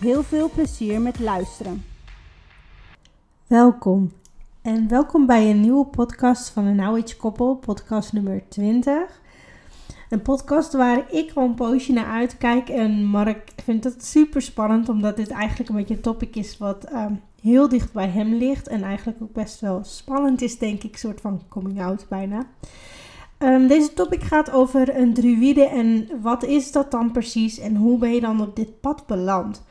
[0.00, 1.84] Heel veel plezier met luisteren.
[3.46, 4.12] Welkom
[4.62, 9.20] en welkom bij een nieuwe podcast van de Now Age Koppel, podcast nummer 20.
[10.10, 14.88] Een podcast waar ik al een poosje naar uitkijk en Mark vindt het super spannend
[14.88, 18.68] omdat dit eigenlijk een beetje een topic is wat ehm, heel dicht bij hem ligt
[18.68, 22.46] en eigenlijk ook best wel spannend is, denk ik, een soort van coming out bijna.
[23.38, 27.98] Um, deze topic gaat over een druïde en wat is dat dan precies en hoe
[27.98, 29.62] ben je dan op dit pad beland?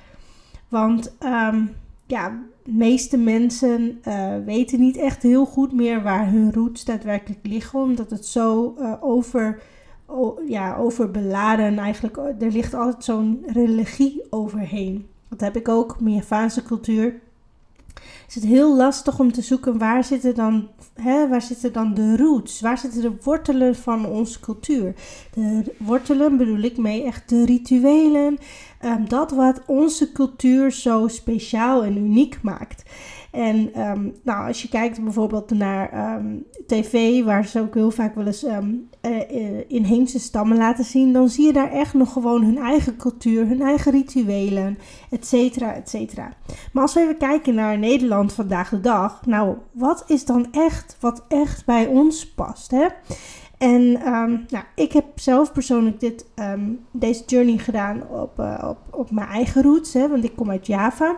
[0.70, 1.70] Want um,
[2.06, 7.40] ja, de meeste mensen uh, weten niet echt heel goed meer waar hun roots daadwerkelijk
[7.44, 9.62] liggen, omdat het zo uh, over,
[10.48, 15.08] ja, overbeladen eigenlijk, er ligt altijd zo'n religie overheen.
[15.30, 17.20] Dat heb ik ook, mijn Javaanse cultuur
[18.28, 22.18] is het heel lastig om te zoeken waar zitten dan, hè, waar zitten dan de
[22.18, 22.62] roots?
[22.62, 24.96] Waar zitten de wortelen van onze cultuur?
[25.34, 28.38] De wortelen bedoel ik mee echt de rituelen.
[28.86, 32.84] Um, dat wat onze cultuur zo speciaal en uniek maakt.
[33.36, 38.16] En um, nou, als je kijkt bijvoorbeeld naar um, tv, waar ze ook heel vaak
[38.16, 42.44] wel eens um, uh, inheemse stammen laten zien, dan zie je daar echt nog gewoon
[42.44, 44.78] hun eigen cultuur, hun eigen rituelen,
[45.10, 46.34] et cetera, et cetera.
[46.74, 50.98] Maar als we even kijken naar Nederland vandaag de dag, nou, wat is dan echt
[51.00, 52.86] wat echt bij ons past, hè?
[53.58, 53.92] En
[54.50, 56.26] nou, ik heb zelf persoonlijk dit,
[56.92, 60.68] deze journey gedaan op, uh, op, op mijn eigen roots, hè, want ik kom uit
[60.68, 61.16] Java.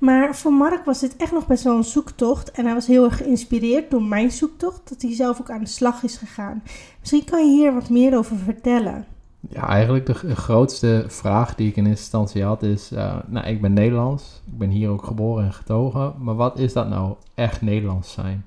[0.00, 2.50] Maar voor Mark was dit echt nog best wel een zoektocht.
[2.50, 4.88] En hij was heel erg geïnspireerd door mijn zoektocht.
[4.88, 6.62] Dat hij zelf ook aan de slag is gegaan.
[7.00, 9.06] Misschien kan je hier wat meer over vertellen.
[9.48, 12.92] Ja, eigenlijk de grootste vraag die ik in eerste instantie had is...
[12.92, 14.42] Uh, nou, ik ben Nederlands.
[14.46, 16.14] Ik ben hier ook geboren en getogen.
[16.18, 18.46] Maar wat is dat nou echt Nederlands zijn?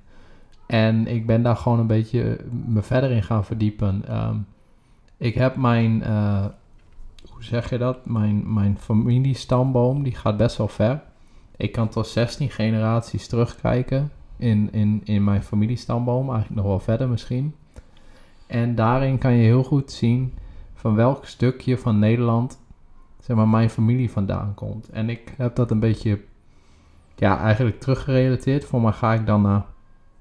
[0.65, 4.03] En ik ben daar gewoon een beetje me verder in gaan verdiepen.
[4.17, 4.45] Um,
[5.17, 6.01] ik heb mijn...
[6.01, 6.45] Uh,
[7.31, 8.05] hoe zeg je dat?
[8.05, 11.01] Mijn, mijn familiestamboom, die gaat best wel ver
[11.57, 17.09] ik kan tot 16 generaties terugkijken in, in, in mijn familiestamboom, eigenlijk nog wel verder
[17.09, 17.55] misschien.
[18.47, 20.33] En daarin kan je heel goed zien
[20.73, 22.61] van welk stukje van Nederland
[23.19, 24.89] zeg maar, mijn familie vandaan komt.
[24.89, 26.21] En ik heb dat een beetje
[27.15, 28.65] ja, eigenlijk teruggerelateerd.
[28.65, 29.65] Voor mij ga ik dan naar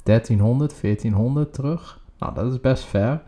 [0.03, 2.01] 1300, 1400 terug.
[2.19, 3.23] Nou, dat is best ver.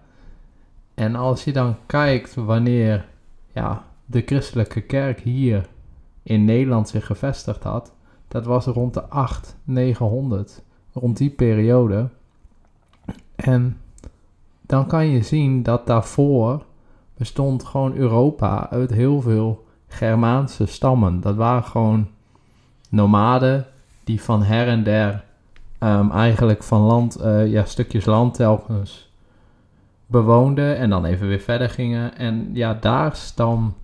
[0.94, 3.08] En als je dan kijkt wanneer
[3.52, 5.68] ja, de christelijke kerk hier
[6.22, 7.93] in Nederland zich gevestigd had,
[8.34, 10.62] dat was rond de 8, 900,
[10.92, 12.08] rond die periode.
[13.34, 13.80] En
[14.60, 16.64] dan kan je zien dat daarvoor
[17.16, 21.20] bestond gewoon Europa uit heel veel Germaanse stammen.
[21.20, 22.08] Dat waren gewoon
[22.88, 23.66] nomaden
[24.04, 25.24] die van her en der
[25.80, 29.10] um, eigenlijk van land, uh, ja, stukjes land telkens
[30.06, 32.16] bewoonden en dan even weer verder gingen.
[32.16, 33.74] En ja, daar stam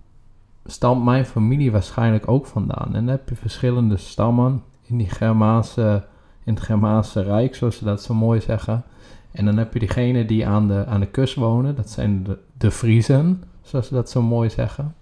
[0.65, 2.85] stamt mijn familie waarschijnlijk ook vandaan.
[2.85, 6.03] En dan heb je verschillende stammen in, die Germaanse,
[6.43, 8.83] in het Germaanse Rijk, zoals ze dat zo mooi zeggen.
[9.31, 12.37] En dan heb je diegenen die aan de, aan de kust wonen, dat zijn de,
[12.57, 14.95] de Friezen, zoals ze dat zo mooi zeggen.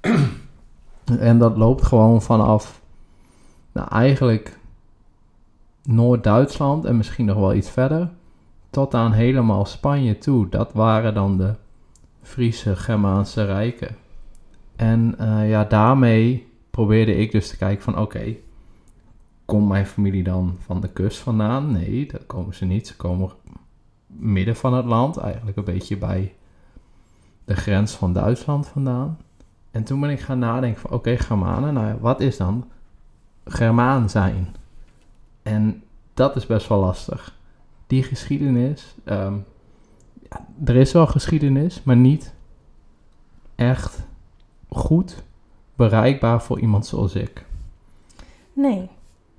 [1.18, 2.82] en dat loopt gewoon vanaf,
[3.72, 4.58] nou eigenlijk
[5.82, 8.10] Noord-Duitsland en misschien nog wel iets verder,
[8.70, 10.48] tot aan helemaal Spanje toe.
[10.48, 11.54] Dat waren dan de
[12.22, 13.96] Friese Germaanse rijken.
[14.80, 18.42] En uh, ja, daarmee probeerde ik dus te kijken van oké, okay,
[19.44, 21.72] komt mijn familie dan van de kust vandaan?
[21.72, 22.86] Nee, dat komen ze niet.
[22.86, 23.30] Ze komen
[24.06, 26.34] midden van het land, eigenlijk een beetje bij
[27.44, 29.18] de grens van Duitsland vandaan.
[29.70, 32.64] En toen ben ik gaan nadenken van oké, Germanen, nou wat is dan
[33.44, 34.54] Germaan zijn?
[35.42, 35.82] En
[36.14, 37.36] dat is best wel lastig.
[37.86, 39.44] Die geschiedenis, um,
[40.30, 42.34] ja, er is wel geschiedenis, maar niet
[43.54, 44.08] echt
[44.70, 45.22] goed
[45.76, 47.44] bereikbaar voor iemand zoals ik.
[48.52, 48.88] Nee,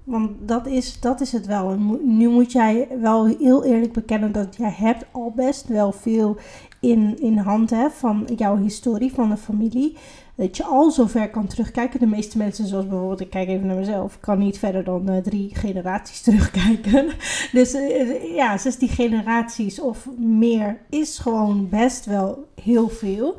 [0.04, 1.78] want dat is, dat is het wel.
[2.04, 6.38] Nu moet jij wel heel eerlijk bekennen dat jij hebt al best wel veel
[6.80, 9.98] in, in hand hebt van jouw historie, van de familie.
[10.36, 12.00] Dat je al zover kan terugkijken.
[12.00, 15.18] De meeste mensen, zoals bijvoorbeeld, ik kijk even naar mezelf, kan niet verder dan uh,
[15.18, 17.10] drie generaties terugkijken.
[17.52, 23.36] Dus uh, ja, 16 generaties of meer is gewoon best wel heel veel.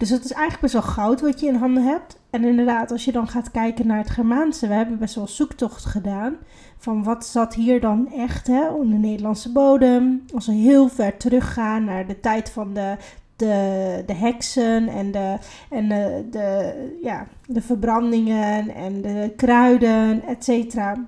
[0.00, 2.18] Dus het is eigenlijk best wel goud wat je in handen hebt.
[2.30, 5.84] En inderdaad, als je dan gaat kijken naar het Germaanse, we hebben best wel zoektocht
[5.84, 6.36] gedaan.
[6.78, 10.24] Van wat zat hier dan echt hè, op de Nederlandse bodem?
[10.34, 12.96] Als we heel ver teruggaan naar de tijd van de,
[13.36, 15.36] de, de heksen en, de,
[15.70, 21.04] en de, de, ja, de verbrandingen en de kruiden, et cetera.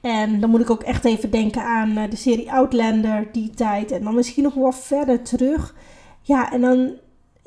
[0.00, 3.92] En dan moet ik ook echt even denken aan eh, de serie Outlander, die tijd.
[3.92, 5.74] En dan misschien nog wel verder terug.
[6.22, 6.92] Ja, en dan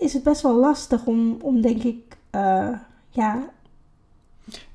[0.01, 2.69] is het best wel lastig om, om denk ik, uh,
[3.09, 3.49] ja...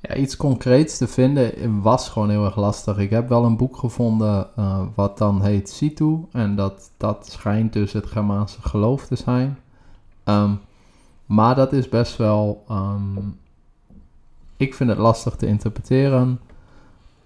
[0.01, 2.99] Ja, iets concreets te vinden was gewoon heel erg lastig.
[2.99, 6.25] Ik heb wel een boek gevonden uh, wat dan heet Situ.
[6.33, 9.59] En dat, dat schijnt dus het Germaanse geloof te zijn.
[10.25, 10.61] Um,
[11.27, 12.65] maar dat is best wel...
[12.71, 13.39] Um,
[14.57, 16.41] ik vind het lastig te interpreteren.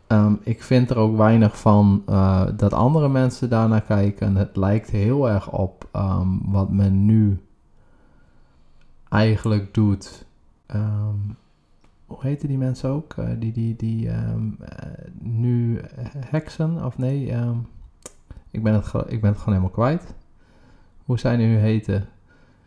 [0.09, 4.37] Um, ik vind er ook weinig van uh, dat andere mensen daarnaar kijken.
[4.37, 5.89] Het lijkt heel erg op
[6.43, 7.41] wat men nu
[9.11, 10.27] eigenlijk doet.
[10.75, 11.37] Um,
[12.07, 13.15] hoe heten die mensen ook?
[13.19, 14.35] Uh, die die, die uh,
[15.19, 15.81] nu
[16.17, 17.33] heksen, of nee,
[18.51, 20.15] ik, ben het ik ben het gewoon helemaal kwijt.
[21.05, 22.09] Hoe zij nu heten?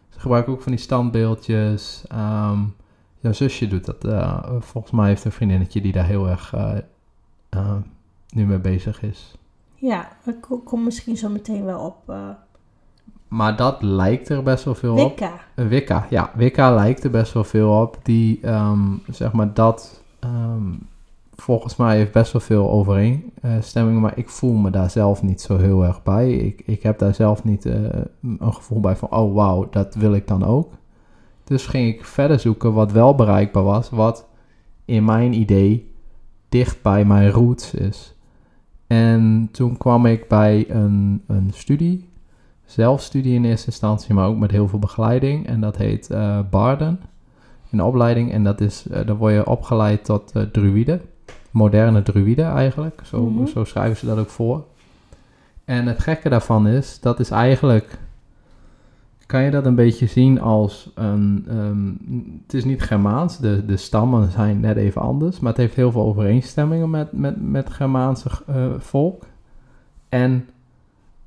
[0.10, 2.04] Ze gebruiken ook van die standbeeldjes.
[3.20, 4.06] jouw zusje doet dat.
[4.06, 6.56] Uh, volgens mij heeft een vriendinnetje die daar heel erg
[8.30, 9.36] nu mee bezig is.
[9.76, 12.16] Ja, ik kom misschien zo meteen wel op.
[13.34, 15.08] Maar dat lijkt er best wel veel Wicca.
[15.08, 15.16] op.
[15.56, 15.68] Wicca.
[15.68, 16.32] Wicca, ja.
[16.36, 17.98] Wicca lijkt er best wel veel op.
[18.04, 20.88] Die, um, zeg maar, dat um,
[21.36, 24.02] volgens mij heeft best wel veel overeenstemming.
[24.02, 26.32] Maar ik voel me daar zelf niet zo heel erg bij.
[26.32, 27.74] Ik, ik heb daar zelf niet uh,
[28.22, 30.74] een gevoel bij van, oh wauw, dat wil ik dan ook.
[31.44, 33.90] Dus ging ik verder zoeken wat wel bereikbaar was.
[33.90, 34.28] Wat
[34.86, 35.92] in mijn idee
[36.50, 38.16] dicht bij mijn roots is.
[38.88, 42.12] En toen kwam ik bij een, een studie,
[42.66, 45.48] zelfstudie in eerste instantie, maar ook met heel veel begeleiding.
[45.48, 47.00] En dat heet uh, Barden,
[47.72, 48.32] een opleiding.
[48.32, 51.02] En dat is, uh, dan word je opgeleid tot uh, druïde,
[51.52, 53.02] moderne druïde eigenlijk.
[53.06, 53.48] Zo, mm -hmm.
[53.48, 54.66] zo schrijven ze dat ook voor.
[55.66, 58.00] En het gekke daarvan is, dat is eigenlijk
[59.34, 61.46] kan je dat een beetje zien als een.
[61.50, 61.98] Um,
[62.44, 65.92] het is niet Germaans, de, de stammen zijn net even anders, maar het heeft heel
[65.92, 69.26] veel overeenstemmingen met, met, met Germaanse uh, volk.
[70.10, 70.46] En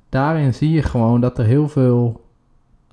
[0.09, 2.25] daarin zie je gewoon dat er heel veel.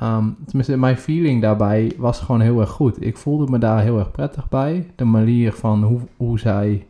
[0.03, 3.05] Um, tenminste, mijn feeling daarbij was gewoon heel erg goed.
[3.05, 4.91] Ik voelde me daar heel erg prettig bij.
[4.95, 6.87] De manier van hoe, hoe zij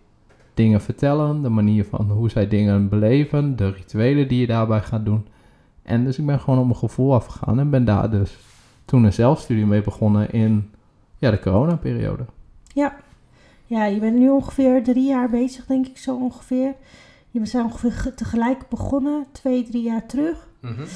[0.54, 5.04] dingen vertellen, de manier van hoe zij dingen beleven, de rituelen die je daarbij gaat
[5.04, 5.26] doen.
[5.82, 8.38] En dus ik ben gewoon op mijn gevoel afgegaan en ben daar dus
[8.84, 10.70] toen een zelfstudie mee begonnen in
[11.18, 12.24] ja, de coronaperiode.
[12.72, 12.96] Ja.
[13.66, 16.74] ja, je bent nu ongeveer drie jaar bezig, denk ik zo ongeveer.
[17.34, 20.48] Je zijn ongeveer tegelijk begonnen, twee, drie jaar terug.
[20.60, 20.86] Mm -hmm.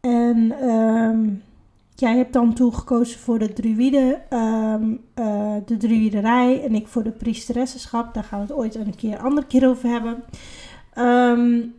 [0.00, 1.42] En um,
[1.94, 7.02] jij hebt dan toen gekozen voor de druïde, um, uh, de druïderij en ik voor
[7.02, 8.14] de priesteressenschap.
[8.14, 10.24] Daar gaan we het ooit een keer, andere keer over hebben.
[10.98, 11.74] Um,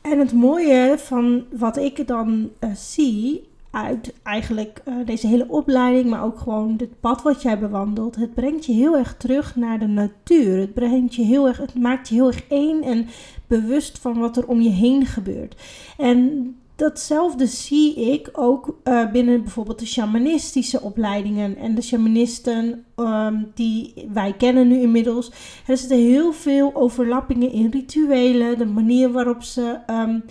[0.00, 6.10] en het mooie van wat ik dan uh, zie uit eigenlijk uh, deze hele opleiding,
[6.10, 9.78] maar ook gewoon het pad wat jij bewandelt, het brengt je heel erg terug naar
[9.78, 10.58] de natuur.
[10.58, 13.06] Het brengt je heel erg, het maakt je heel erg één en
[13.46, 15.62] bewust van wat er om je heen gebeurt.
[15.98, 23.50] En datzelfde zie ik ook uh, binnen bijvoorbeeld de shamanistische opleidingen en de shamanisten um,
[23.54, 25.32] die wij kennen nu inmiddels.
[25.66, 30.24] Er zitten heel veel overlappingen in rituelen, de manier waarop ze um,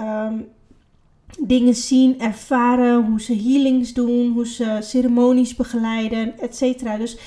[0.00, 0.46] um,
[1.40, 6.98] dingen zien, ervaren, hoe ze healings doen, hoe ze ceremonies begeleiden, etc.
[6.98, 7.18] Dus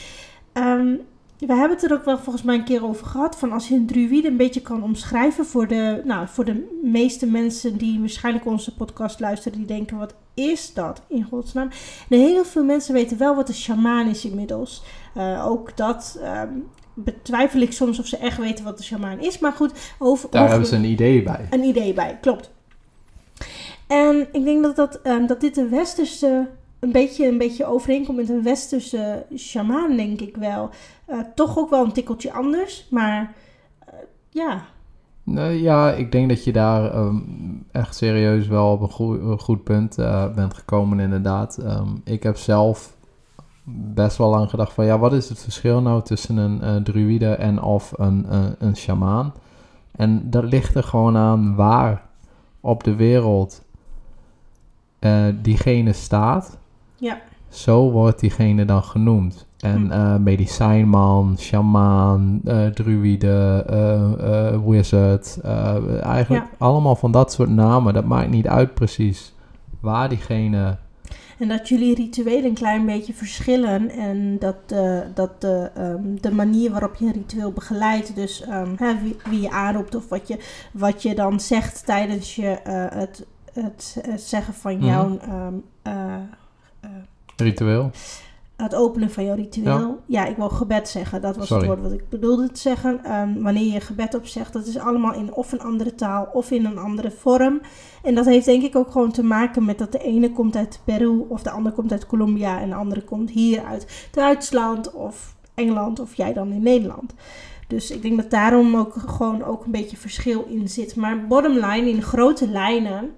[1.47, 3.37] we hebben het er ook wel volgens mij een keer over gehad.
[3.37, 7.25] Van als je een druïde een beetje kan omschrijven voor de, nou, voor de meeste
[7.25, 9.57] mensen die waarschijnlijk onze podcast luisteren.
[9.57, 11.69] Die denken, wat is dat in godsnaam?
[12.09, 14.83] En heel veel mensen weten wel wat een shamaan is inmiddels.
[15.17, 19.39] Uh, ook dat um, betwijfel ik soms of ze echt weten wat een shamaan is.
[19.39, 21.47] Maar goed, over, daar over, hebben ze een idee bij.
[21.49, 22.51] Een idee bij, klopt.
[23.89, 26.47] En ik denk dat, dat, um, dat dit een westerse
[26.79, 30.69] een beetje, een beetje overeenkomt met een westerse shamaan, denk ik wel.
[31.07, 33.33] Uh, toch ook wel een tikkeltje anders, maar
[33.87, 34.61] uh, ja.
[35.23, 39.97] Nee, ja, ik denk dat je daar um, echt serieus wel op een goed, punt
[39.97, 41.57] uh, bent gekomen, inderdaad.
[41.57, 42.95] Um, ik heb zelf
[43.93, 47.61] best wel lang gedacht van, ja, wat is het verschil nou tussen een druïde en
[47.61, 48.25] of een,
[48.59, 49.33] een shamaan?
[49.91, 52.05] En dat ligt er gewoon aan waar
[52.59, 53.67] op de wereld
[55.41, 56.57] diegene staat.
[56.95, 57.21] Ja.
[57.49, 59.47] Zo wordt diegene dan genoemd.
[59.59, 65.39] En uh, medicijnman, shamaan, uh, druïde, uh, wizard.
[66.01, 66.49] eigenlijk ja.
[66.57, 67.93] allemaal van dat soort namen.
[67.93, 69.33] Dat maakt niet uit precies
[69.79, 70.77] waar diegene
[71.39, 73.89] En dat jullie rituelen een klein beetje verschillen.
[73.89, 78.73] En dat, eh, dat de, ehm, de manier waarop je een ritueel begeleidt, dus ehm,
[78.77, 80.37] hè, wie, wie je aanroept of wat je,
[80.73, 84.85] wat je dan zegt tijdens je, eh, het, het, het zeggen van Mhm.
[84.85, 85.17] jouw.
[85.81, 85.99] eh,
[87.35, 87.91] Ritueel.
[88.55, 89.99] het openen van jouw ritueel.
[90.05, 91.21] Ja, ik wil gebed zeggen.
[91.21, 91.67] Dat was Sorry.
[91.67, 93.03] het woord wat ik bedoelde te zeggen.
[93.03, 96.65] Ehm, wanneer je gebed opzegt, dat is allemaal in of een andere taal of in
[96.65, 97.61] een andere vorm.
[98.03, 100.79] En dat heeft denk ik ook gewoon te maken met dat de ene komt uit
[100.83, 105.35] Peru of de andere komt uit Colombia en de andere komt hier uit Duitsland of
[105.53, 107.13] Engeland of jij dan in Nederland.
[107.67, 110.95] Dus ik denk dat daarom ook gewoon ook een beetje verschil in zit.
[110.95, 113.11] Maar bottom line, in grote lijnen,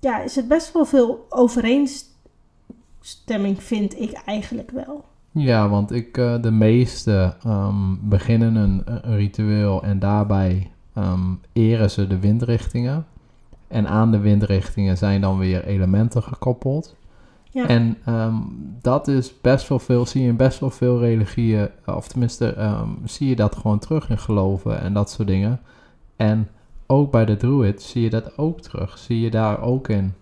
[0.00, 5.04] ja, is het best wel veel overeenstemming, vind ik eigenlijk wel.
[5.30, 11.90] Ja, want ik, eh, de meeste ehm, beginnen een, een ritueel en daarbij ehm, eren
[11.90, 13.06] ze de windrichtingen.
[13.68, 16.96] En aan de windrichtingen zijn dan weer elementen gekoppeld.
[17.50, 17.66] Ja.
[17.66, 18.34] En ehm,
[18.80, 22.74] dat is best wel veel, zie je in best wel veel religieën, of tenminste
[23.04, 25.60] zie je dat gewoon terug in geloven en dat soort dingen.
[26.16, 26.48] En
[26.90, 28.98] ook bij de Druids zie je dat ook terug.
[28.98, 30.14] Zie je daar ook in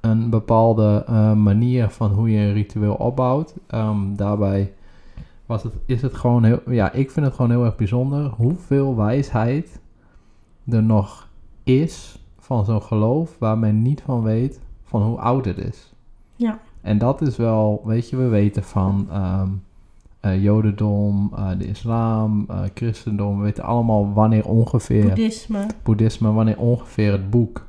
[0.00, 3.54] een bepaalde eh, manier van hoe je een ritueel opbouwt.
[3.66, 4.72] Ehm, daarbij
[5.46, 8.96] was het, is het gewoon heel, ja, ik vind het gewoon heel erg bijzonder hoeveel
[8.96, 9.80] wijsheid
[10.68, 11.28] er nog
[11.62, 15.92] is van zo'n geloof waar men niet van weet van hoe oud het is.
[16.36, 16.58] Ja.
[16.80, 19.48] En dat is wel, weet je, we weten van ehm,
[20.20, 25.66] eh, Jodendom, eh, de islam, eh, christendom, we weten allemaal wanneer ongeveer Boeddhisme.
[25.82, 27.66] boeddhisme, wanneer ongeveer het boek,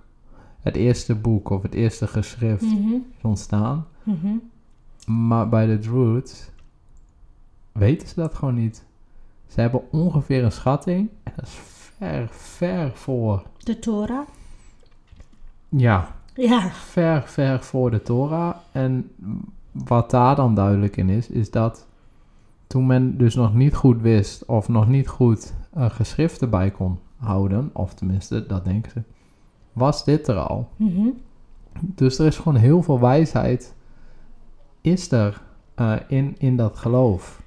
[0.62, 3.86] het eerste boek of het eerste geschrift Mhm, is ontstaan.
[4.03, 4.27] mhm.
[5.05, 6.50] Maar bij de Druids
[7.72, 8.84] weten ze dat gewoon niet.
[9.48, 11.53] Ze hebben ongeveer een schatting en dat is
[11.98, 14.27] ver, ver voor, De Torah.
[15.70, 16.70] ja, Ja.
[16.70, 18.55] ver, ver voor de Torah.
[18.72, 19.12] En
[19.72, 21.86] wat daar dan duidelijk in is, is dat
[22.71, 26.99] toen men dus nog niet goed wist of nog niet goed eh, geschriften bij kon
[27.17, 29.01] houden, of tenminste, dat denken ze,
[29.73, 30.69] was dit er al.
[30.75, 31.07] Mhm.
[31.81, 33.73] Dus er is gewoon heel veel wijsheid,
[34.81, 35.41] is er
[35.75, 37.41] eh, in, in dat geloof.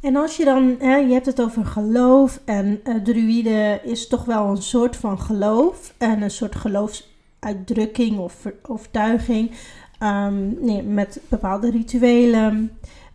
[0.00, 4.24] En als je dan, hè, je hebt het over geloof en eh druïde is toch
[4.24, 9.50] wel een soort van geloof en een soort geloofsuitdrukking of ver- overtuiging
[9.98, 12.70] ehm, nee, met bepaalde rituelen.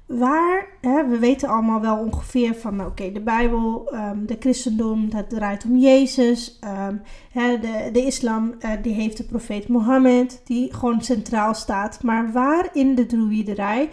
[0.10, 5.10] Waar, hè, we weten allemaal wel ongeveer van, nou, oké, de Bijbel, ehm, de christendom,
[5.10, 6.58] dat draait om Jezus.
[6.60, 6.96] ehm,
[7.32, 12.04] hè, de, de islam, eh, die heeft de profeet Mohammed, die gewoon centraal staat.
[12.04, 13.90] Maar waar in de druïderij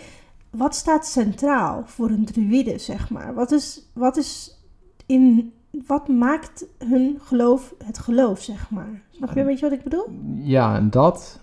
[0.50, 3.34] wat staat centraal voor een druïde, zeg maar?
[3.34, 4.60] Wat is, wat is
[5.06, 5.52] in,
[5.86, 9.02] wat maakt hun geloof het geloof, zeg maar?
[9.10, 10.06] Snap je een beetje wat ik bedoel?
[10.36, 11.40] Ja, en dat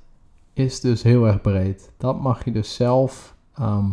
[0.53, 1.91] is dus heel erg breed.
[1.97, 3.85] Dat mag je dus zelf, ehm,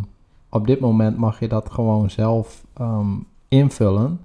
[0.53, 3.15] op dit moment mag je dat gewoon zelf ehm,
[3.47, 4.19] invullen.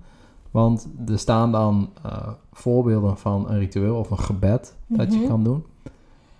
[0.51, 5.29] Want er staan dan eh, voorbeelden van een ritueel of een gebed dat je Mhm.
[5.29, 5.65] kan doen.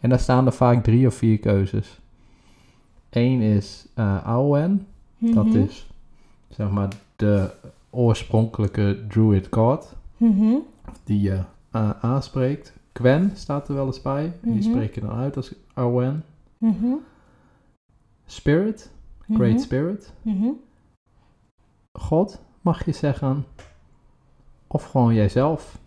[0.01, 2.01] En daar staan er vaak drie of vier keuzes.
[3.11, 4.87] Eén is uh, Awen,
[5.19, 5.57] dat Mhm.
[5.59, 5.91] is
[6.49, 7.51] zeg maar de
[7.91, 10.55] oorspronkelijke druid god Mhm.
[11.05, 11.41] die je
[11.71, 12.73] eh, aanspreekt.
[12.93, 14.33] Gwen staat er wel eens bij.
[14.43, 14.63] Die Mhm.
[14.63, 16.25] spreek je dan uit als Awen.
[16.59, 16.87] Mhm.
[18.27, 18.91] Spirit,
[19.35, 19.59] Great Mhm.
[19.61, 20.13] Spirit.
[20.23, 20.49] Mhm.
[21.93, 23.45] God mag je zeggen.
[24.67, 25.79] Of gewoon jijzelf.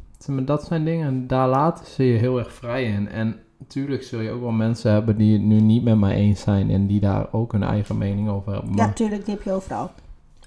[0.42, 3.08] Dat zijn dingen, daar laten ze je heel erg vrij in.
[3.10, 6.42] En natuurlijk zul je ook wel mensen hebben die het nu niet met mij eens
[6.42, 8.76] zijn en die daar ook hun eigen mening over hebben.
[8.76, 9.92] Ja, tuurlijk, die heb je overal.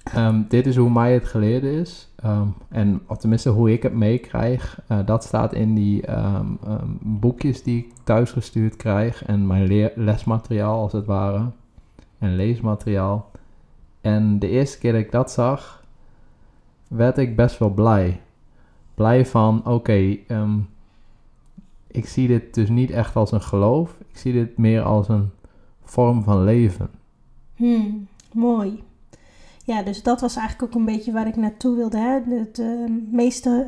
[0.03, 2.09] Ehm, dit is hoe mij het geleerd is.
[2.15, 4.81] Ehm, en tenminste hoe ik het meekrijg.
[4.87, 6.45] Eh, dat staat in die ehm,
[7.01, 9.25] boekjes die ik thuisgestuurd krijg.
[9.25, 11.51] En mijn lesmateriaal als het ware.
[12.23, 13.31] En leesmateriaal.
[14.01, 15.83] En de eerste keer dat ik dat zag,
[16.87, 18.21] werd ik best wel blij.
[18.93, 20.59] Blij van, oké, ehm,
[21.87, 23.95] ik zie dit dus niet echt als een geloof.
[23.99, 25.29] Ik zie dit meer als een
[25.83, 26.89] vorm van leven.
[27.55, 28.83] Hmm, mooi.
[29.63, 31.97] Ja, dus dat was eigenlijk ook een beetje waar ik naartoe wilde.
[31.97, 32.19] Hè?
[32.23, 33.67] De, de meeste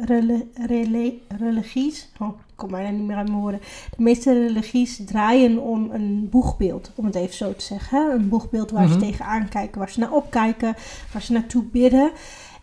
[1.38, 3.59] religies, oh, kom bijna niet meer uit mijn woorden.
[3.97, 8.12] De meeste religies draaien om een boegbeeld, om het even zo te zeggen.
[8.12, 9.00] Een boegbeeld waar ze Mhm.
[9.05, 10.75] tegenaan kijken, waar ze naar opkijken,
[11.13, 12.12] waar ze naartoe bidden.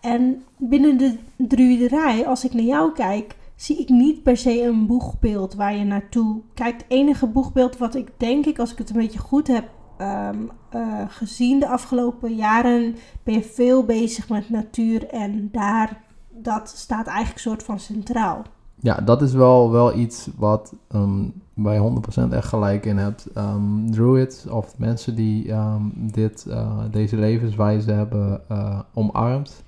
[0.01, 4.87] En binnen de druiderij, als ik naar jou kijk, zie ik niet per se een
[4.87, 6.83] boegbeeld waar je naartoe kijkt.
[6.83, 9.69] Het enige boegbeeld wat ik denk ik, als ik het een beetje goed heb
[9.99, 10.37] ehm,
[10.71, 17.07] eh, gezien de afgelopen jaren, ben je veel bezig met natuur en daar, dat staat
[17.07, 18.43] eigenlijk soort van centraal.
[18.83, 21.25] Ja, dat is wel, wel iets wat ehm
[21.55, 21.81] waar je
[22.29, 23.27] 100% echt gelijk in hebt.
[23.35, 29.63] Ehm druids of mensen die ehm, dit, eh, deze levenswijze hebben eh, omarmd,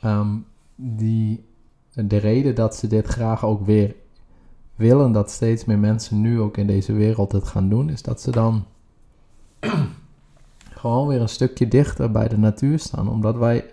[0.00, 0.36] ehm,
[0.74, 1.44] die,
[1.92, 3.94] de reden dat ze dit graag ook weer
[4.76, 8.20] willen, dat steeds meer mensen nu ook in deze wereld het gaan doen, is dat
[8.20, 8.64] ze dan
[10.80, 13.08] gewoon weer een stukje dichter bij de natuur staan.
[13.08, 13.64] Omdat wij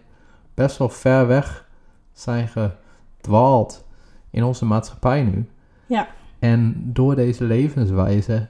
[0.53, 1.67] best wel ver weg
[2.13, 3.83] zijn gedwaald
[4.31, 5.45] in onze maatschappij nu.
[5.85, 6.07] Ja.
[6.39, 8.47] En door deze levenswijze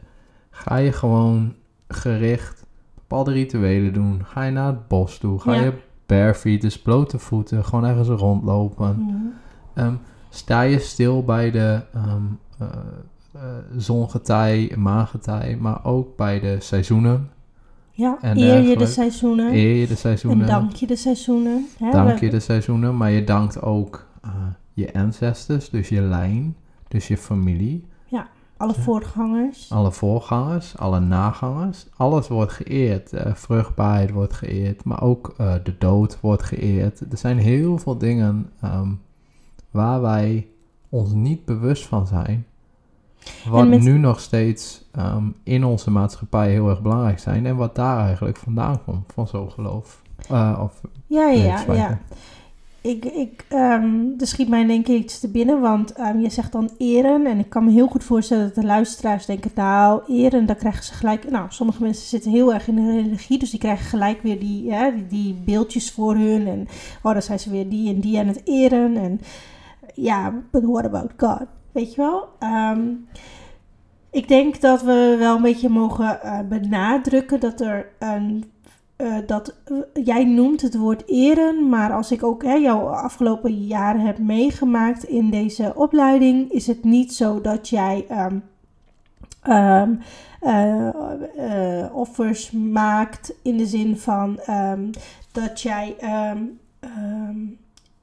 [0.50, 1.54] ga je gewoon
[1.88, 4.22] gericht bepaalde rituelen doen.
[4.26, 5.40] Ga je naar het bos toe.
[5.40, 5.62] Ga Ja.
[5.62, 5.74] je
[6.06, 8.96] barefeet, dus blote voeten, gewoon ergens rondlopen.
[9.00, 9.16] Mhm.
[9.74, 9.94] Ehm,
[10.30, 12.16] sta je stil bij de eh,
[12.60, 12.68] eh,
[13.78, 17.30] zongetij, maangetij, maar ook bij de seizoenen.
[17.92, 19.54] Ja, En eer je de seizoenen.
[19.54, 20.42] Eer je de seizoenen.
[20.42, 21.66] En dank je de seizoenen.
[21.78, 21.92] Hè?
[21.92, 24.32] Dank je de seizoenen, maar je dankt ook eh,
[24.74, 26.56] je ancestors, dus je lijn,
[26.88, 27.86] dus je familie,
[28.58, 29.72] Alle voorgangers.
[29.72, 31.86] alle voorgangers, alle nagangers.
[31.98, 33.14] Alles wordt geëerd.
[33.14, 37.00] Eh, vruchtbaarheid wordt geëerd, maar ook eh, de dood wordt geëerd.
[37.12, 38.92] Er zijn heel veel dingen ehm,
[39.72, 40.48] waar wij
[40.90, 42.46] ons niet bewust van zijn.
[43.50, 47.46] Wat met- nu nog steeds ehm, in onze maatschappij heel erg belangrijk zijn.
[47.46, 50.02] En wat daar eigenlijk vandaan komt, van zo'n geloof.
[50.30, 52.00] Eh, of Ja, ja, ja.
[52.82, 56.52] Ik, ik, ehm er schiet mij denk ik iets te binnen, want ehm, je zegt
[56.52, 57.26] dan eren.
[57.26, 60.84] En ik kan me heel goed voorstellen dat de luisteraars denken, nou, eren, dan krijgen
[60.84, 61.30] ze gelijk...
[61.30, 64.64] Nou, sommige mensen zitten heel erg in de religie, dus die krijgen gelijk weer die,
[64.94, 66.48] die, die beeldjes voor hun.
[66.48, 66.68] En
[67.04, 68.98] oh, dan zijn ze weer die en die aan het eren.
[68.98, 69.22] En
[69.94, 71.46] ja, but what about God?
[71.72, 72.28] Weet je wel?
[72.40, 72.82] Ehm,
[74.12, 78.52] ik denk dat we wel een beetje mogen eh, benadrukken dat er een
[79.02, 83.66] eh, dat eh, jij noemt het woord eren, maar als ik ook hè, jouw afgelopen
[83.66, 88.38] jaren heb meegemaakt in deze opleiding, is het niet zo dat jij ehm,
[89.42, 89.96] ehm,
[90.42, 94.92] eh, offers maakt in de zin van ehm,
[95.32, 95.96] dat jij,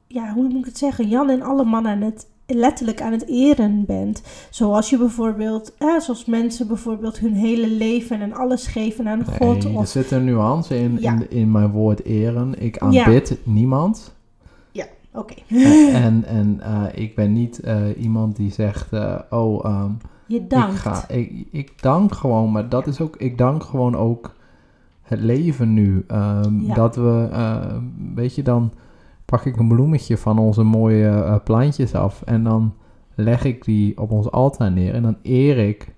[0.06, 3.84] ja, hoe moet ik het zeggen, Jan en alle mannen het letterlijk aan het eren
[3.87, 4.22] bent.
[4.50, 9.64] Zoals je bijvoorbeeld, eh, zoals mensen bijvoorbeeld hun hele leven en alles geven aan God.
[9.64, 11.12] Nee, er zit een nuance in, Ja.
[11.12, 12.62] in, in mijn woord eren.
[12.62, 14.16] Ik aanbid niemand.
[15.12, 15.34] oké.
[16.06, 19.90] en en eh, ik ben niet eh, iemand die zegt, eh, oh, ehm,
[20.26, 20.74] Je dankt.
[20.74, 22.52] ik, ga, ik, ik dank gewoon.
[22.52, 24.34] Maar dat is ook, ik dank gewoon ook
[25.02, 26.04] het leven nu.
[26.06, 26.74] Ehm, Ja.
[26.74, 27.76] Dat we, eh,
[28.14, 28.70] weet je, dan
[29.30, 32.22] pak ik een bloemetje van onze mooie eh, plantjes af.
[32.22, 32.74] En dan
[33.14, 34.94] leg ik die op ons altaar neer.
[34.94, 35.94] En dan eer ik.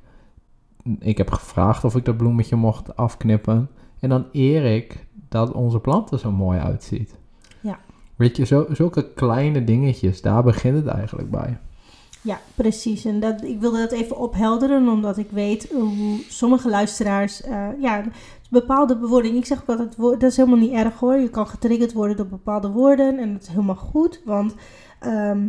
[0.99, 3.69] Ik heb gevraagd of ik dat bloemetje mocht afknippen.
[4.01, 7.15] En dan eer ik dat onze plant er zo mooi uitziet.
[7.61, 7.79] Ja.
[8.17, 11.59] Weet je, zo, zulke kleine dingetjes, daar begint het eigenlijk bij.
[12.23, 13.05] Ja, precies.
[13.05, 18.05] En dat, ik wilde dat even ophelderen, omdat ik weet hoe sommige luisteraars, eh, ja,
[18.51, 19.39] bepaalde bewoordingen.
[19.39, 21.17] Ik zeg ook altijd, dat is helemaal niet erg hoor.
[21.17, 24.55] Je kan getriggerd worden door bepaalde woorden en dat is helemaal goed, want
[25.01, 25.49] ehm,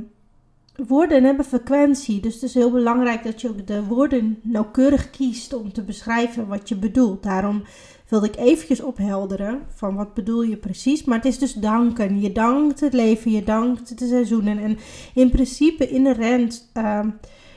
[0.88, 2.22] woorden hebben frequentie.
[2.22, 6.48] Dus het is heel belangrijk dat je ook de woorden nauwkeurig kiest om te beschrijven
[6.48, 7.24] wat je bedoelt.
[7.24, 7.64] Daarom
[8.08, 11.04] wilde ik eventjes ophelderen van wat bedoel je precies.
[11.04, 12.22] Maar het is dus danken.
[12.22, 14.78] Je dankt het leven, je dankt de seizoenen en
[15.14, 17.10] in principe inherent ehm,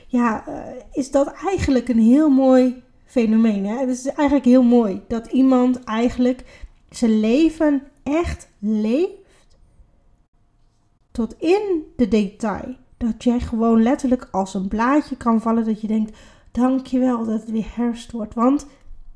[0.07, 0.55] ja, eh,
[0.91, 2.83] is dat eigenlijk een heel mooi
[3.15, 3.65] fenomeen.
[3.65, 3.77] Hè?
[3.79, 9.57] Het is eigenlijk heel mooi dat iemand eigenlijk zijn leven echt leeft
[11.11, 12.75] tot in de detail.
[12.97, 16.17] Dat jij gewoon letterlijk als een blaadje kan vallen dat je denkt,
[16.51, 18.67] dankjewel dat het weer herfst wordt, want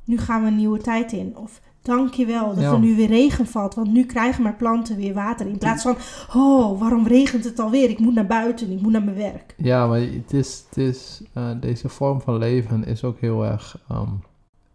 [0.03, 1.37] nu gaan we een nieuwe tijd in.
[1.37, 2.71] Of dankjewel dat Ja.
[2.71, 5.47] er nu weer regen valt, want nu krijgen mijn planten weer water.
[5.47, 5.95] In plaats van,
[6.35, 7.89] oh, waarom regent het alweer?
[7.89, 9.53] Ik moet naar buiten, ik moet naar mijn werk.
[9.57, 13.79] Ja, maar het is, het is eh, deze vorm van leven is ook heel erg,
[13.89, 14.09] ehm,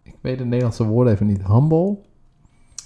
[0.02, 1.96] ik weet het Nederlandse woord even niet, humble,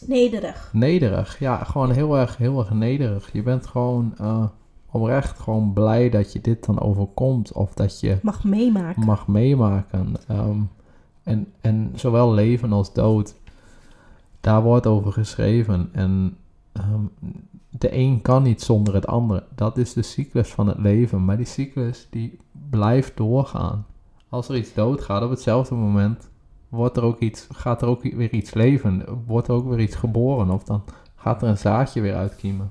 [0.07, 0.71] Nederig.
[0.73, 1.39] nederig.
[1.39, 3.33] Ja, gewoon heel erg, heel erg nederig.
[3.33, 4.45] Je bent gewoon eh,
[4.91, 9.05] oprecht gewoon blij dat je dit dan overkomt of dat je Mag meemaken.
[9.05, 10.15] mag meemaken.
[10.29, 10.61] Ehm,
[11.23, 13.35] en, en zowel leven als dood,
[14.41, 15.89] daar wordt over geschreven.
[15.93, 16.37] En
[16.73, 17.01] ehm,
[17.71, 19.45] de een kan niet zonder het andere.
[19.55, 21.25] Dat is de cyclus van het leven.
[21.25, 22.39] Maar die cyclus die
[22.71, 23.87] blijft doorgaan.
[24.29, 26.31] Als er iets doodgaat op hetzelfde moment,
[26.69, 29.05] wordt er ook iets, gaat er ook weer iets leven.
[29.27, 30.51] Wordt er ook weer iets geboren.
[30.51, 30.83] Of dan
[31.15, 32.71] gaat er een zaadje weer uitkiemen.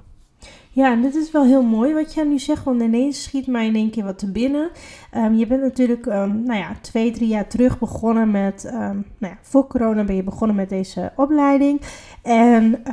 [0.78, 3.66] Ja, en dit is wel heel mooi wat jij nu zegt, want ineens schiet mij
[3.66, 4.70] in één keer wat te binnen.
[5.12, 9.34] Ehm, je bent natuurlijk, ehm, nou ja, twee, drie jaar terug begonnen met, ehm, nou
[9.34, 11.82] ja, voor corona ben je begonnen met deze opleiding.
[12.22, 12.84] En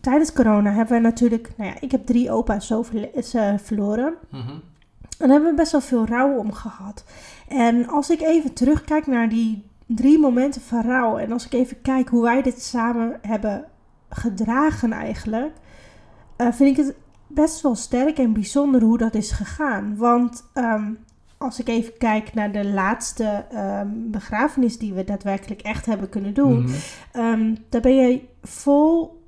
[0.00, 2.84] tijdens corona hebben we natuurlijk, nou ja, ik heb drie opa's zo
[3.32, 4.14] eh, verloren.
[4.30, 4.62] En
[5.18, 7.04] daar hebben we best wel veel rouw om gehad.
[7.48, 11.18] En als ik even terugkijk naar die drie momenten van rouw.
[11.18, 13.64] En als ik even kijk hoe wij dit samen hebben
[14.08, 15.52] gedragen eigenlijk.
[16.36, 16.94] eh, vind ik het
[17.34, 19.96] best wel sterk en bijzonder hoe dat is gegaan.
[19.96, 20.92] Want ehm,
[21.38, 26.34] als ik even kijk naar de laatste ehm, begrafenis die we daadwerkelijk echt hebben kunnen
[26.34, 26.70] doen.
[27.12, 29.18] Ehm, daar ben je vol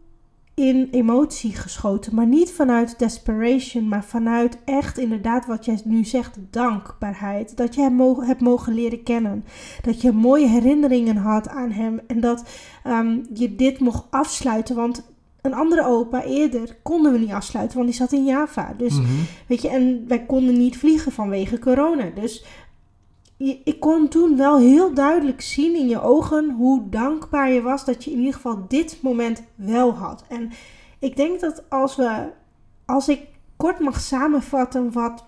[0.54, 2.14] in emotie geschoten.
[2.14, 7.56] Maar niet vanuit desperation, maar vanuit echt inderdaad wat jij nu zegt, dankbaarheid.
[7.56, 9.44] Dat je hem mo- hebt mogen leren kennen.
[9.82, 12.00] Dat je mooie herinneringen had aan hem.
[12.06, 12.44] En dat
[13.34, 14.76] je dit mocht afsluiten.
[14.76, 15.11] Want
[15.42, 18.74] een andere opa eerder konden we niet afsluiten, want die zat in Java.
[18.76, 19.06] Dus Mhm.
[19.46, 22.10] Weet je, en wij konden niet vliegen vanwege corona.
[22.14, 22.44] Dus
[23.36, 27.84] je- ik kon toen wel heel duidelijk zien in je ogen hoe dankbaar je was
[27.84, 30.24] dat je in ieder geval dit moment wel had.
[30.28, 30.50] En
[30.98, 32.28] ik denk dat als we,
[32.86, 33.20] als ik
[33.56, 35.24] kort mag samenvatten wat,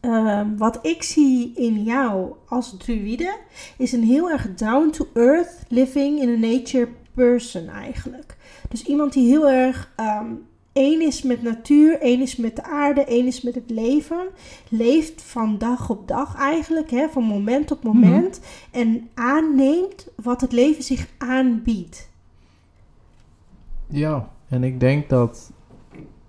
[0.00, 3.36] ehm, wat ik zie in jou als druïde,
[3.78, 8.36] is een heel erg down to earth living in a nature person eigenlijk.
[8.68, 10.32] Dus iemand die heel erg ehm,
[10.72, 14.28] één is met natuur, één is met de aarde, één is met het leven.
[14.68, 18.40] Leeft van dag op dag eigenlijk, hè, van moment op moment.
[18.70, 22.08] En aanneemt wat het leven zich aanbiedt.
[23.86, 25.52] Ja, en ik denk dat,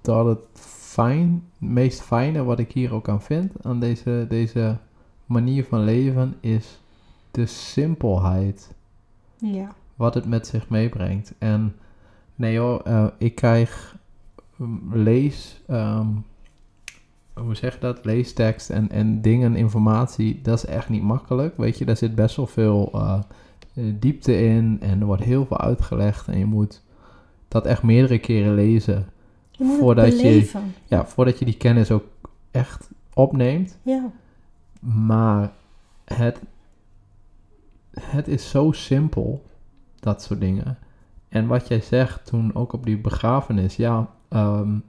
[0.01, 0.59] dat het
[0.91, 4.77] fijn, het meest fijne wat ik hier ook aan vind, aan deze, deze
[5.25, 6.79] manier van leven, is
[7.31, 8.71] de simpelheid.
[9.37, 9.75] Ja.
[10.01, 11.33] Wat het met zich meebrengt.
[11.37, 11.75] En
[12.35, 13.95] nee hoor, eh, ik krijg
[14.55, 16.07] mm, lees, ehm,
[17.33, 18.05] hoe zeg je dat?
[18.05, 21.57] Leestekst en, en dingen, informatie, dat is echt niet makkelijk.
[21.57, 23.19] Weet je, daar zit best wel veel eh,
[23.73, 26.81] eh, diepte in en er wordt heel veel uitgelegd en je moet
[27.47, 29.05] dat echt meerdere keren lezen.
[29.51, 30.51] Je moet Voordat je-.
[30.85, 32.05] Ja, voordat je die kennis ook
[32.51, 33.77] echt opneemt.
[33.81, 34.11] Ja.
[34.79, 35.51] Maar
[36.05, 36.39] het,
[37.99, 39.43] het is zo simpel,
[40.01, 40.77] dat soort dingen.
[41.29, 44.79] En wat jij zegt toen ook op die begrafenis, ja, ehm,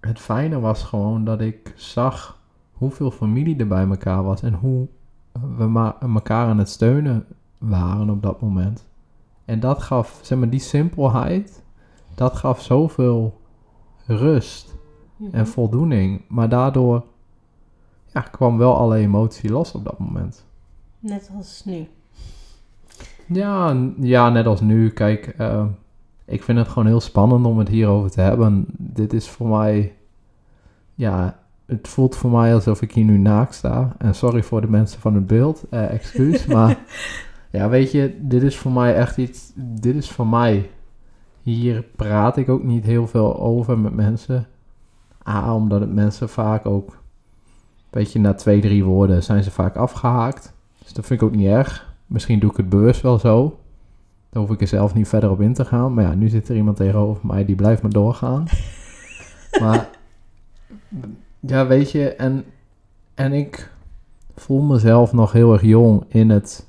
[0.00, 2.38] het fijne was gewoon dat ik zag
[2.72, 4.88] hoeveel familie er bij elkaar was en hoe
[5.32, 7.26] we elkaar aan het steunen
[7.58, 8.86] waren op dat moment.
[9.44, 11.62] En dat gaf, zeg maar, die simpelheid,
[12.14, 13.40] dat gaf zoveel
[14.06, 14.74] rust
[15.32, 16.22] en voldoening.
[16.28, 17.04] Maar daardoor
[18.06, 20.46] ja, kwam wel alle emotie los op dat moment.
[20.98, 21.88] Net als nu.
[23.32, 24.90] Ja, ja net als nu.
[24.90, 25.64] Kijk, eh,
[26.24, 28.64] ik vind het gewoon heel spannend om het hierover te hebben.
[28.76, 29.94] Dit is voor mij...
[30.94, 33.94] Ja, het voelt voor mij alsof ik hier nu naakt sta.
[33.98, 35.64] En sorry voor de mensen van het beeld.
[35.70, 36.78] eh, excuus, maar...
[37.50, 39.52] Ja, weet je, dit is voor mij echt iets...
[39.54, 40.70] Dit is voor mij...
[41.42, 44.46] Hier praat ik ook niet heel veel over met mensen.
[45.28, 47.02] A, omdat het mensen vaak ook...
[47.90, 50.54] Weet je, na twee, drie woorden zijn ze vaak afgehaakt.
[50.82, 51.89] Dus dat vind ik ook niet erg.
[52.10, 53.58] Misschien doe ik het bewust wel zo.
[54.30, 55.94] Dan hoef ik er zelf niet verder op in te gaan.
[55.94, 58.44] Maar ja, nu zit er iemand tegenover mij die blijft maar doorgaan.
[59.60, 59.88] maar
[61.40, 62.44] ja, weet je, en,
[63.14, 63.72] en ik
[64.34, 66.66] voel mezelf nog heel erg jong in het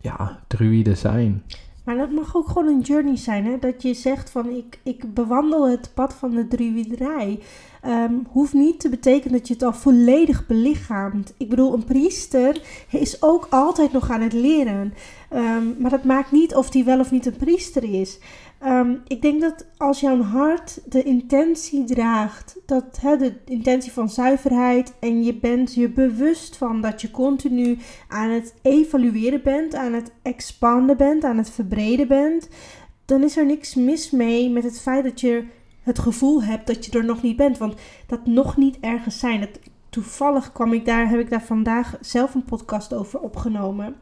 [0.00, 1.42] ja, druïde zijn.
[1.86, 3.58] Maar dat mag ook gewoon een journey zijn, hè?
[3.58, 7.38] Dat je zegt van ik, ik bewandel het pad van de druiderij.
[7.82, 11.34] Ehm, hoeft niet te betekenen dat je het al volledig belichaamt.
[11.36, 14.94] Ik bedoel, een priester is ook altijd nog aan het leren.
[15.30, 18.18] Ehm, maar dat maakt niet of hij wel of niet een priester is.
[18.60, 24.08] Ehm, ik denk dat als jouw hart de intentie draagt, dat hè, de intentie van
[24.08, 29.92] zuiverheid en je bent je bewust van dat je continu aan het evalueren bent, aan
[29.92, 32.48] het expanden bent, aan het verbreden bent,
[33.04, 35.44] dan is er niks mis mee met het feit dat je
[35.86, 37.58] het gevoel hebt dat je er nog niet bent.
[37.58, 37.74] Want
[38.06, 39.40] dat nog niet ergens zijn.
[39.40, 43.96] Het, toevallig kwam ik daar, heb ik daar vandaag zelf een podcast over opgenomen.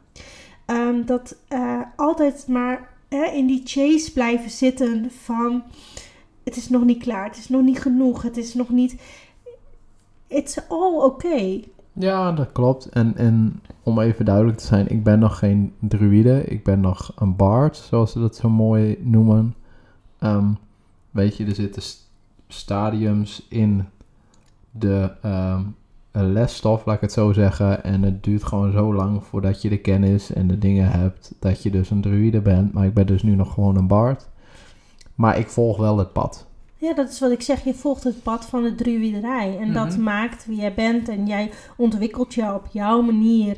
[0.65, 5.63] Ehm, dat eh, altijd maar in die chase blijven zitten van
[6.43, 8.95] het is nog niet klaar, het is nog niet genoeg, het is nog niet.
[10.27, 11.63] It's all okay.
[11.93, 12.89] Ja, dat klopt.
[12.89, 16.43] En, en om even duidelijk te zijn, ik ben nog geen druïde.
[16.43, 19.55] Ik ben nog een bard, zoals ze dat zo mooi noemen.
[20.19, 20.47] Ehm,
[21.11, 22.09] weet je, er zitten st-
[22.47, 23.85] stadiums in
[24.71, 25.11] de
[26.23, 27.83] lesstof, laat ik het zo zeggen.
[27.83, 31.63] En het duurt gewoon zo lang voordat je de kennis en de dingen hebt dat
[31.63, 32.73] je dus een druïde bent.
[32.73, 34.27] Maar ik ben dus nu nog gewoon een bard.
[35.15, 36.47] Maar ik volg wel het pad.
[36.77, 37.63] Ja, dat is wat ik zeg.
[37.63, 39.57] Je volgt het pad van de druiderij.
[39.59, 40.03] En dat Mhm.
[40.03, 41.09] maakt wie jij bent.
[41.09, 43.57] En jij ontwikkelt je op jouw manier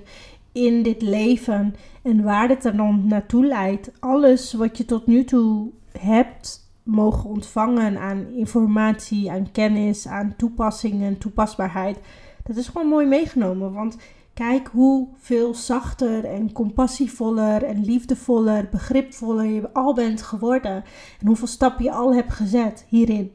[0.51, 1.75] in dit leven.
[2.01, 3.91] En waar dit er dan naartoe leidt.
[3.99, 11.17] Alles wat je tot nu toe hebt mogen ontvangen aan informatie, aan kennis, aan toepassingen,
[11.17, 11.99] toepasbaarheid.
[12.47, 13.73] Dat is gewoon mooi meegenomen.
[13.73, 13.97] Want
[14.33, 20.83] kijk hoeveel zachter en compassievoller en liefdevoller, begripvoller je al bent geworden.
[21.19, 23.31] En hoeveel stappen je al hebt gezet hierin.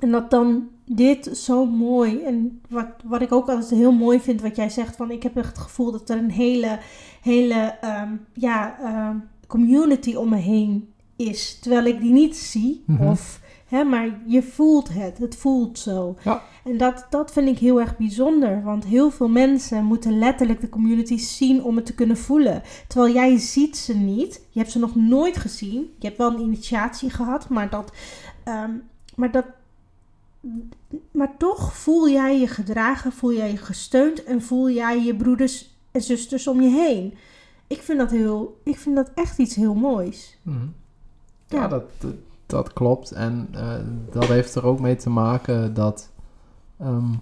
[0.00, 2.22] En dat dan dit zo mooi.
[2.22, 5.36] En wat, wat ik ook altijd heel mooi vind, wat jij zegt, van ik heb
[5.36, 6.78] echt het gevoel dat er een hele,
[7.22, 11.58] hele ehm, ja, ehm, community om me heen is.
[11.58, 12.84] Terwijl ik die niet zie.
[12.86, 13.06] Mhm.
[13.06, 15.18] Of, hè, maar je voelt het.
[15.18, 16.16] Het voelt zo.
[16.24, 16.42] Ja.
[16.64, 18.62] En dat, dat vind ik heel erg bijzonder.
[18.62, 22.62] Want heel veel mensen moeten letterlijk de community zien om het te kunnen voelen.
[22.88, 24.40] Terwijl jij ziet ze niet.
[24.50, 25.94] Je hebt ze nog nooit gezien.
[25.98, 27.48] Je hebt wel een initiatie gehad.
[27.48, 27.92] Maar dat...
[28.44, 28.70] ehm,
[29.14, 29.44] maar dat
[31.10, 35.74] maar toch voel jij je gedragen, voel jij je gesteund en voel jij je broeders
[35.90, 37.14] en zusters om je heen.
[37.66, 40.38] Ik vind dat, heel, ik vind dat echt iets heel moois.
[40.42, 40.66] Mhm.
[41.46, 41.68] Ja, Ja.
[41.68, 42.14] dat, dat,
[42.46, 43.12] dat klopt.
[43.12, 43.74] En eh,
[44.10, 46.10] dat heeft er ook mee te maken dat
[46.82, 47.12] ehm,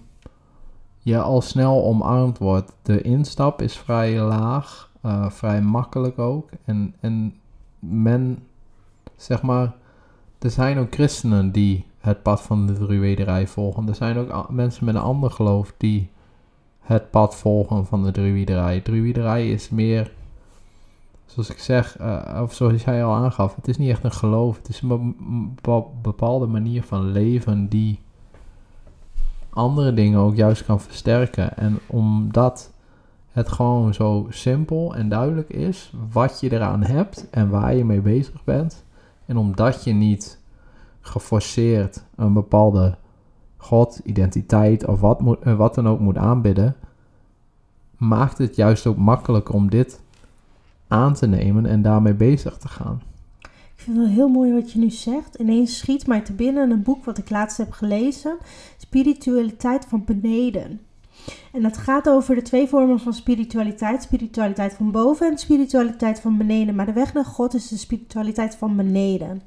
[0.99, 2.73] je al snel omarmd wordt.
[2.81, 6.49] De instap is vrij laag, eh, vrij makkelijk ook.
[6.65, 7.35] En, en
[7.79, 8.43] men,
[9.15, 9.73] zeg maar,
[10.39, 13.87] er zijn ook christenen die het pad van de druiderij volgen.
[13.87, 16.09] Er zijn ook mensen met een ander geloof die
[16.79, 18.81] het pad volgen van de druiderij.
[18.81, 20.11] Druiderij is meer
[21.25, 24.57] zoals ik zeg, eh, of zoals jij al aangaf, het is niet echt een geloof.
[24.57, 25.13] Het is een be-
[25.61, 27.99] be- bepaalde manier van leven die
[29.53, 31.57] andere dingen ook juist kan versterken.
[31.57, 32.71] En omdat
[33.31, 38.01] het gewoon zo simpel en duidelijk is wat je eraan hebt en waar je mee
[38.01, 38.83] bezig bent.
[39.25, 40.39] En omdat je niet
[41.01, 42.95] geforceerd een bepaalde
[43.57, 46.75] God, identiteit of wat, eh, wat dan ook moet aanbidden,
[47.97, 50.01] maakt het juist ook makkelijk om dit
[50.87, 53.01] aan te nemen en daarmee bezig te gaan.
[53.81, 55.35] Ik vind het wel heel mooi wat je nu zegt.
[55.35, 58.37] Ineens schiet mij te binnen een boek wat ik laatst heb gelezen.
[58.77, 60.81] Spiritualiteit van beneden.
[61.51, 64.03] En dat gaat over de twee vormen van spiritualiteit.
[64.03, 66.75] Spiritualiteit van boven en spiritualiteit van beneden.
[66.75, 69.41] Maar de weg naar God is de spiritualiteit van beneden.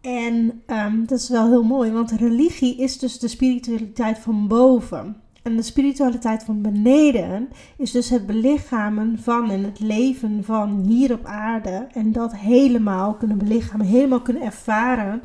[0.00, 5.16] En ehm, dat is wel heel mooi, want religie is dus de spiritualiteit van boven.
[5.44, 11.12] En de spiritualiteit van beneden is dus het belichamen van en het leven van hier
[11.12, 11.86] op aarde.
[11.92, 15.22] En dat helemaal kunnen belichamen, helemaal kunnen ervaren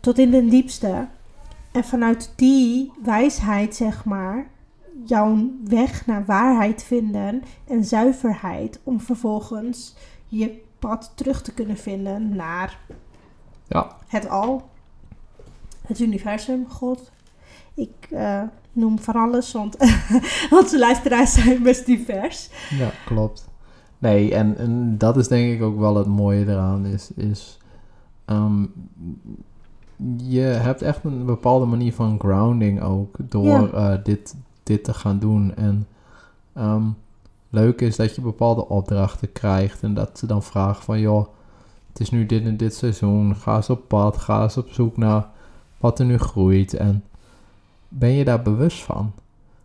[0.00, 1.08] tot in den diepste.
[1.72, 4.46] En vanuit die wijsheid, zeg maar,
[5.04, 8.80] jouw weg naar waarheid vinden en zuiverheid.
[8.82, 9.94] Om vervolgens
[10.26, 12.78] je pad terug te kunnen vinden naar
[13.68, 14.70] Ja, het al,
[15.86, 17.10] het universum, God.
[17.74, 19.76] Ik eh, noem van alles, want
[20.60, 22.50] onze luisteraars zijn best divers.
[22.70, 23.50] ja, klopt.
[23.98, 27.58] Nee, en, en dat is denk ik ook wel het mooie eraan, is, is
[28.24, 28.64] ehm,
[30.16, 33.68] je hebt echt een bepaalde manier van grounding ook door Ja.
[33.92, 35.54] eh, dit, dit te gaan doen.
[35.56, 35.86] En
[36.52, 36.82] ehm,
[37.50, 41.26] leuk is dat je bepaalde opdrachten krijgt en dat ze dan vragen van, joh,
[41.88, 44.96] het is nu dit en dit seizoen, ga eens op pad, ga eens op zoek
[44.96, 45.26] naar
[45.78, 46.74] wat er nu groeit.
[46.74, 47.04] En
[47.98, 49.12] ben je daar bewust van?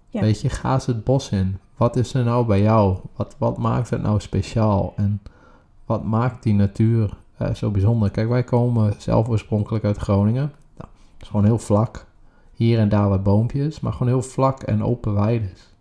[0.09, 0.21] Ja.
[0.21, 1.57] Weet je, ga eens het bos in.
[1.77, 2.97] Wat is er nou bij jou?
[3.15, 4.93] Wat, wat maakt het nou speciaal?
[4.95, 5.21] En
[5.85, 8.11] wat maakt die natuur eh, zo bijzonder?
[8.11, 10.51] Kijk, wij komen zelf oorspronkelijk uit Groningen.
[10.77, 12.05] Nou, het is gewoon heel vlak.
[12.53, 15.73] Hier en daar wat boompjes, maar gewoon heel vlak en open weides.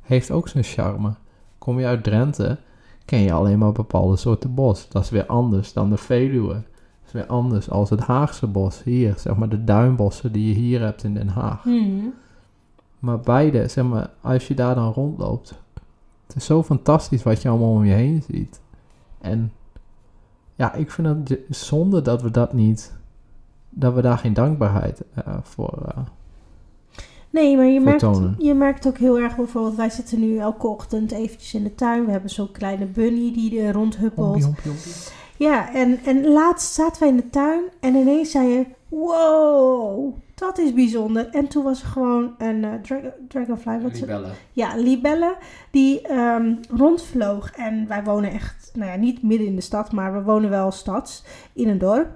[0.00, 1.14] Heeft ook zijn charme.
[1.58, 2.58] Kom je uit Drenthe,
[3.04, 4.88] ken je alleen maar bepaalde soorten bos.
[4.88, 6.62] Dat is weer anders dan de Veluwe.
[7.12, 9.14] Is weer anders als het Haagse bos hier.
[9.18, 11.62] Zeg maar de duinbossen die je hier hebt in Den Haag.
[11.62, 12.14] Hmm.
[12.98, 15.54] Maar beide, zeg maar, als je daar dan rondloopt,
[16.26, 18.60] het is zo fantastisch wat je allemaal om je heen ziet.
[19.20, 19.52] En
[20.54, 22.94] ja, ik vind het zonde dat we dat niet,
[23.70, 25.82] dat we daar geen dankbaarheid eh, voor.
[25.86, 26.02] eh,
[27.30, 28.06] Nee, maar je merkt,
[28.38, 32.04] je merkt ook heel erg bijvoorbeeld, wij zitten nu elke ochtend eventjes in de tuin.
[32.04, 34.26] We hebben zo'n kleine bunny die er rondhuppelt.
[34.26, 34.92] hompie, hompie, hompie.
[35.36, 40.58] Ja, en, en laatst zaten wij in de tuin en ineens zei je, wow, dat
[40.58, 41.28] is bijzonder.
[41.30, 44.00] En toen was er gewoon een eh, dra- dragonfly, wat?
[44.00, 44.32] Libellen.
[44.52, 45.36] Ja, een libelle
[45.70, 47.50] die ehm, rondvloog.
[47.52, 50.70] En wij wonen echt, nou ja, niet midden in de stad, maar we wonen wel
[50.70, 52.08] stads, in een dorp,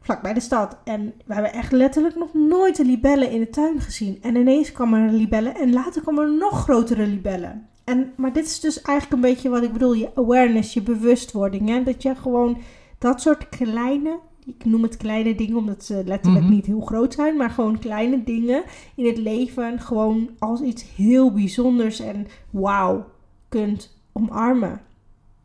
[0.00, 0.76] vlakbij de stad.
[0.84, 4.18] En we hebben echt letterlijk nog nooit een libelle in de tuin gezien.
[4.22, 7.52] En ineens kwam er een libelle en later kwam er nog grotere libelle.
[7.86, 11.68] En, maar dit is dus eigenlijk een beetje wat ik bedoel, je awareness, je bewustwording.
[11.68, 11.82] Hè?
[11.82, 12.58] Dat je gewoon
[12.98, 16.54] dat soort kleine, ik noem het kleine dingen omdat ze letterlijk Mhm.
[16.54, 18.62] niet heel groot zijn, maar gewoon kleine dingen
[18.94, 23.04] in het leven gewoon als iets heel bijzonders en wauw
[23.48, 24.80] kunt omarmen.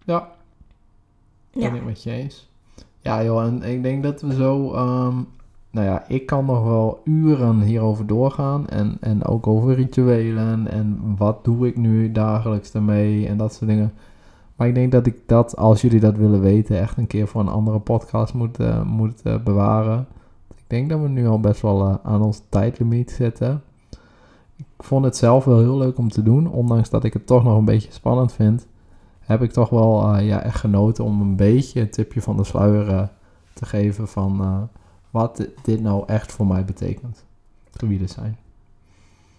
[0.06, 0.32] Ja,
[1.54, 1.74] ben Ja.
[1.74, 2.50] ik met je eens.
[3.00, 4.74] Ja joh, en ik denk dat we zo...
[4.74, 5.18] ehm,
[5.72, 8.68] nou ja, ik kan nog wel uren hierover doorgaan.
[8.68, 10.68] En, en ook over rituelen.
[10.68, 13.28] En wat doe ik nu dagelijks ermee.
[13.28, 13.94] En dat soort dingen.
[14.56, 16.80] Maar ik denk dat ik dat, als jullie dat willen weten...
[16.80, 20.08] echt een keer voor een andere podcast moet, eh, moet eh, bewaren.
[20.56, 23.62] Ik denk dat we nu al best wel eh, aan ons tijdlimiet zitten.
[24.56, 26.48] Ik vond het zelf wel heel leuk om te doen.
[26.48, 28.68] Ondanks dat ik het toch nog een beetje spannend vind...
[29.20, 33.10] heb ik toch wel ja, echt genoten om een beetje een tipje van de sluier
[33.54, 34.08] te geven...
[34.08, 34.70] van
[35.12, 37.26] wat di- dit nou echt voor mij betekent.
[37.70, 38.38] Druïden zijn.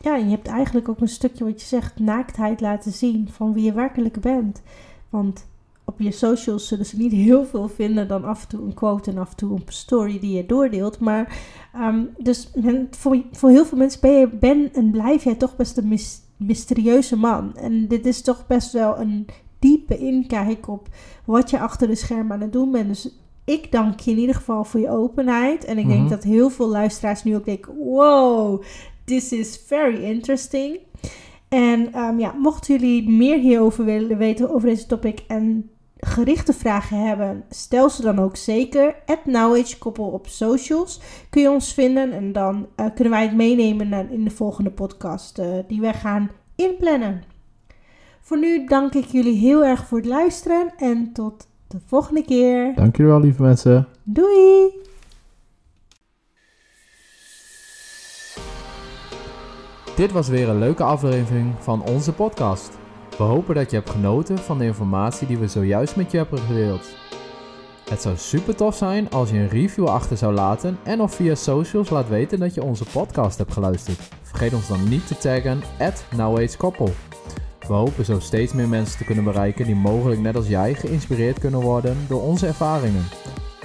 [0.01, 3.53] Ja, en je hebt eigenlijk ook een stukje wat je zegt, naaktheid laten zien van
[3.53, 4.63] wie je werkelijk bent.
[5.11, 5.47] Want
[5.85, 9.11] op je socials zullen ze niet heel veel vinden dan af en toe een quote
[9.11, 10.99] en af en toe een story die je doordeelt.
[10.99, 11.39] Maar
[11.75, 12.51] ehm, dus
[12.91, 16.21] voor, voor heel veel mensen ben, je, ben en blijf jij toch best een mys-
[16.37, 17.57] mysterieuze man.
[17.57, 19.27] En dit is toch best wel een
[19.59, 20.89] diepe inkijk op
[21.25, 22.89] wat je achter de schermen aan het doen bent.
[22.89, 25.65] Dus ik dank je in ieder geval voor je openheid.
[25.65, 26.09] En ik denk Mhm.
[26.09, 28.63] dat heel veel luisteraars nu ook denken: wow,
[29.05, 30.79] this is very interesting.
[31.49, 37.07] En ehm, ja, mochten jullie meer hierover willen weten over deze topic en gerichte vragen
[37.07, 38.97] hebben, stel ze dan ook zeker.
[39.07, 41.01] At Knowledge koppel op socials
[41.31, 44.71] kun je ons vinden en dan eh, kunnen wij het meenemen naar, in de volgende
[44.71, 47.23] podcast eh, die wij gaan inplannen.
[48.21, 52.75] Voor nu dank ik jullie heel erg voor het luisteren en tot de volgende keer.
[52.75, 53.89] Dank jullie wel, lieve mensen.
[54.03, 54.81] Doei!
[59.97, 62.71] Dit was weer een leuke aflevering van onze podcast.
[63.19, 66.39] We hopen dat je hebt genoten van de informatie die we zojuist met je hebben
[66.39, 66.95] gedeeld.
[67.91, 71.35] Het zou super tof zijn als je een review achter zou laten en of via
[71.35, 73.99] socials laat weten dat je onze podcast hebt geluisterd.
[74.23, 76.05] Vergeet ons dan niet te taggen at.
[77.69, 81.39] We hopen zo steeds meer mensen te kunnen bereiken die mogelijk net als jij geïnspireerd
[81.39, 83.05] kunnen worden door onze ervaringen.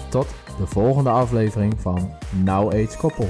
[0.10, 2.12] Tot de volgende aflevering van
[2.44, 3.30] Now Age Koppel.